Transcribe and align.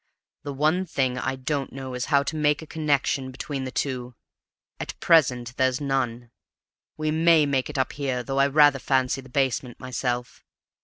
The 0.41 0.51
one 0.51 0.87
thing 0.87 1.19
I 1.19 1.35
don't 1.35 1.71
know 1.71 1.93
is 1.93 2.05
how 2.05 2.23
to 2.23 2.35
make 2.35 2.63
a 2.63 2.65
connection 2.65 3.29
between 3.29 3.65
the 3.65 3.71
two; 3.71 4.15
at 4.79 4.99
present 4.99 5.55
there's 5.57 5.79
none. 5.79 6.31
We 6.97 7.11
may 7.11 7.45
make 7.45 7.69
it 7.69 7.77
up 7.77 7.93
here, 7.93 8.23
though 8.23 8.39
I 8.39 8.47
rather 8.47 8.79
fancy 8.79 9.21
the 9.21 9.29
basement 9.29 9.79
myself. 9.79 10.43